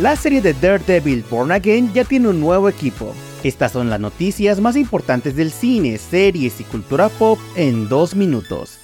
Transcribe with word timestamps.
La 0.00 0.16
serie 0.16 0.40
de 0.40 0.54
Daredevil 0.54 1.22
Born 1.30 1.52
Again 1.52 1.92
ya 1.92 2.04
tiene 2.04 2.28
un 2.28 2.40
nuevo 2.40 2.68
equipo. 2.68 3.12
Estas 3.44 3.72
son 3.72 3.90
las 3.90 4.00
noticias 4.00 4.58
más 4.58 4.76
importantes 4.76 5.36
del 5.36 5.50
cine, 5.50 5.98
series 5.98 6.60
y 6.60 6.64
cultura 6.64 7.08
pop 7.10 7.38
en 7.56 7.88
dos 7.88 8.16
minutos. 8.16 8.81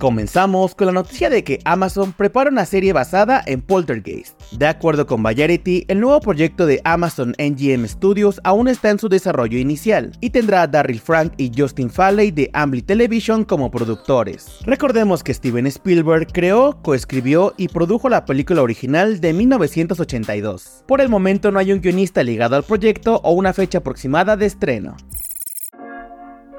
Comenzamos 0.00 0.74
con 0.74 0.86
la 0.86 0.94
noticia 0.94 1.28
de 1.28 1.44
que 1.44 1.58
Amazon 1.66 2.14
prepara 2.14 2.48
una 2.48 2.64
serie 2.64 2.94
basada 2.94 3.42
en 3.44 3.60
Poltergeist. 3.60 4.40
De 4.52 4.66
acuerdo 4.66 5.06
con 5.06 5.22
Variety, 5.22 5.84
el 5.88 6.00
nuevo 6.00 6.18
proyecto 6.20 6.64
de 6.64 6.80
Amazon 6.84 7.34
NGM 7.38 7.86
Studios 7.86 8.40
aún 8.42 8.68
está 8.68 8.88
en 8.88 8.98
su 8.98 9.10
desarrollo 9.10 9.58
inicial 9.58 10.12
y 10.22 10.30
tendrá 10.30 10.62
a 10.62 10.66
Darryl 10.66 11.00
Frank 11.00 11.34
y 11.36 11.52
Justin 11.54 11.90
Falley 11.90 12.30
de 12.30 12.48
Ambly 12.54 12.80
Television 12.80 13.44
como 13.44 13.70
productores. 13.70 14.46
Recordemos 14.64 15.22
que 15.22 15.34
Steven 15.34 15.66
Spielberg 15.66 16.28
creó, 16.32 16.80
coescribió 16.80 17.52
y 17.58 17.68
produjo 17.68 18.08
la 18.08 18.24
película 18.24 18.62
original 18.62 19.20
de 19.20 19.34
1982. 19.34 20.84
Por 20.88 21.02
el 21.02 21.10
momento 21.10 21.50
no 21.50 21.58
hay 21.58 21.72
un 21.72 21.82
guionista 21.82 22.22
ligado 22.22 22.56
al 22.56 22.62
proyecto 22.62 23.20
o 23.22 23.32
una 23.32 23.52
fecha 23.52 23.78
aproximada 23.78 24.38
de 24.38 24.46
estreno. 24.46 24.96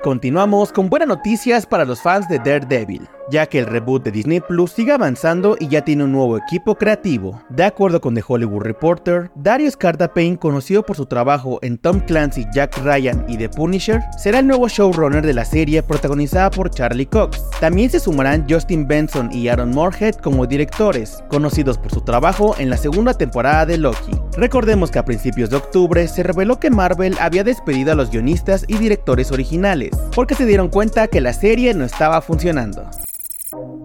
Continuamos 0.03 0.71
con 0.71 0.89
buenas 0.89 1.07
noticias 1.07 1.67
para 1.67 1.85
los 1.85 2.01
fans 2.01 2.27
de 2.27 2.39
Daredevil 2.39 3.07
ya 3.31 3.47
que 3.47 3.59
el 3.59 3.65
reboot 3.65 4.03
de 4.03 4.11
Disney 4.11 4.41
Plus 4.41 4.71
sigue 4.71 4.91
avanzando 4.91 5.55
y 5.59 5.69
ya 5.69 5.83
tiene 5.83 6.03
un 6.03 6.11
nuevo 6.11 6.37
equipo 6.37 6.75
creativo. 6.75 7.41
De 7.49 7.63
acuerdo 7.63 8.01
con 8.01 8.13
The 8.13 8.23
Hollywood 8.27 8.63
Reporter, 8.63 9.31
Darius 9.35 9.77
Cardapane, 9.77 10.37
conocido 10.37 10.83
por 10.83 10.97
su 10.97 11.05
trabajo 11.05 11.59
en 11.61 11.77
Tom 11.77 12.01
Clancy, 12.01 12.45
Jack 12.53 12.77
Ryan 12.83 13.25
y 13.27 13.37
The 13.37 13.49
Punisher, 13.49 14.01
será 14.17 14.39
el 14.39 14.47
nuevo 14.47 14.67
showrunner 14.67 15.25
de 15.25 15.33
la 15.33 15.45
serie 15.45 15.81
protagonizada 15.81 16.51
por 16.51 16.69
Charlie 16.69 17.05
Cox. 17.05 17.41
También 17.59 17.89
se 17.89 17.99
sumarán 17.99 18.45
Justin 18.49 18.87
Benson 18.87 19.31
y 19.31 19.47
Aaron 19.47 19.71
Moorhead 19.71 20.15
como 20.15 20.45
directores, 20.45 21.23
conocidos 21.29 21.77
por 21.77 21.91
su 21.91 22.01
trabajo 22.01 22.55
en 22.57 22.69
la 22.69 22.77
segunda 22.77 23.13
temporada 23.13 23.65
de 23.65 23.77
Loki. 23.77 24.20
Recordemos 24.37 24.91
que 24.91 24.99
a 24.99 25.05
principios 25.05 25.49
de 25.49 25.57
octubre 25.57 26.07
se 26.07 26.23
reveló 26.23 26.59
que 26.59 26.69
Marvel 26.69 27.17
había 27.19 27.43
despedido 27.43 27.91
a 27.91 27.95
los 27.95 28.11
guionistas 28.11 28.65
y 28.67 28.77
directores 28.77 29.31
originales, 29.31 29.91
porque 30.15 30.35
se 30.35 30.45
dieron 30.45 30.69
cuenta 30.69 31.07
que 31.07 31.21
la 31.21 31.33
serie 31.33 31.73
no 31.73 31.83
estaba 31.83 32.21
funcionando. 32.21 32.89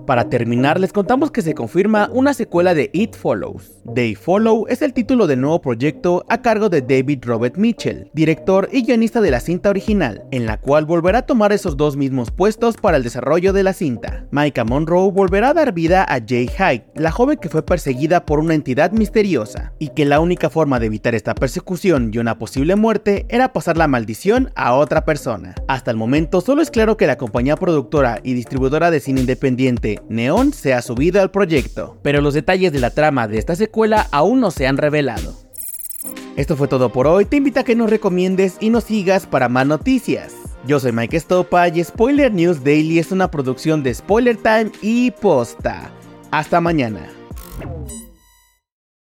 Para 0.07 0.29
terminar, 0.29 0.79
les 0.79 0.93
contamos 0.93 1.33
que 1.33 1.43
se 1.43 1.55
confirma 1.55 2.09
una 2.13 2.33
secuela 2.33 2.75
de 2.75 2.91
It 2.93 3.17
Follows. 3.17 3.73
They 3.93 4.15
Follow 4.15 4.67
es 4.69 4.81
el 4.81 4.93
título 4.93 5.27
del 5.27 5.41
nuevo 5.41 5.61
proyecto 5.61 6.25
a 6.29 6.43
cargo 6.43 6.69
de 6.69 6.81
David 6.81 7.25
Robert 7.25 7.57
Mitchell, 7.57 8.09
director 8.15 8.69
y 8.71 8.83
guionista 8.83 9.21
de 9.21 9.33
la 9.33 9.41
cinta 9.41 9.69
original, 9.69 10.23
en 10.31 10.47
la 10.47 10.61
cual 10.61 10.87
volverá 10.87 11.19
a 11.19 11.27
tomar 11.27 11.53
esos 11.53 11.77
dos 11.77 11.97
mismos 11.97 12.31
puestos 12.31 12.77
para 12.77 12.97
el 12.99 13.03
desarrollo 13.03 13.53
de 13.53 13.65
la 13.65 13.73
cinta. 13.73 14.27
Micah 14.31 14.65
Monroe 14.65 15.11
volverá 15.11 15.49
a 15.49 15.55
dar 15.55 15.73
vida 15.73 16.05
a 16.05 16.21
Jay 16.25 16.47
Hyde, 16.47 16.87
la 16.95 17.11
joven 17.11 17.39
que 17.39 17.49
fue 17.49 17.67
perseguida 17.67 18.25
por 18.27 18.39
una 18.39 18.55
entidad 18.55 18.93
misteriosa, 18.93 19.73
y 19.81 19.89
que 19.89 20.05
la 20.05 20.21
única 20.21 20.51
forma 20.51 20.79
de 20.79 20.87
evitar 20.87 21.17
esta 21.17 21.35
persecución 21.35 22.11
y 22.13 22.19
una 22.19 22.39
posible 22.39 22.77
muerte 22.77 23.27
era 23.29 23.53
pasar 23.53 23.77
la 23.77 23.89
maldición 23.89 24.53
a 24.55 24.75
otra 24.75 25.05
persona. 25.05 25.57
Hasta 25.67 25.91
el 25.91 25.97
momento 25.97 26.41
solo 26.41 26.63
es 26.63 26.71
claro 26.71 26.97
que 26.97 27.09
la 27.09 27.19
compañía 27.19 27.57
productora 27.57 28.21
y 28.23 28.35
distribuidora 28.35 28.93
de 28.93 29.01
cine 29.01 29.21
independiente 29.21 29.96
Neon 30.09 30.53
se 30.53 30.75
ha 30.75 30.83
subido 30.83 31.21
al 31.21 31.31
proyecto, 31.31 31.99
pero 32.03 32.21
los 32.21 32.35
detalles 32.35 32.73
de 32.73 32.81
la 32.81 32.91
trama 32.91 33.29
de 33.29 33.39
esta 33.39 33.57
secuela 33.57 34.07
aún 34.11 34.41
no 34.41 34.51
se 34.51 34.67
han 34.67 34.77
revelado. 34.77 35.35
Esto 36.37 36.57
fue 36.57 36.69
todo 36.69 36.93
por 36.93 37.07
hoy, 37.07 37.25
te 37.25 37.37
invito 37.37 37.61
a 37.61 37.65
que 37.65 37.75
nos 37.75 37.91
recomiendes 37.91 38.57
y 38.61 38.71
nos 38.71 38.85
sigas 38.85 39.27
para 39.27 39.49
más 39.49 39.67
noticias. 39.67 40.35
Yo 40.67 40.81
soy 40.81 40.93
Mike 40.93 41.19
Stopa 41.21 41.69
y 41.69 41.83
Spoiler 41.83 42.33
News 42.33 42.63
Daily 42.63 42.99
es 42.99 43.13
una 43.13 43.31
producción 43.31 43.83
de 43.83 43.95
Spoiler 43.95 44.37
Time 44.37 44.71
y 44.83 45.13
Posta. 45.13 45.91
Hasta 46.31 46.61
mañana. 46.61 47.09